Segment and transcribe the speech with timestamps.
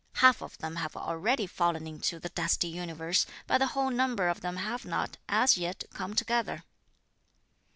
[0.13, 4.41] Half of them have already fallen into the dusty universe, but the whole number of
[4.41, 6.63] them have not, as yet, come together."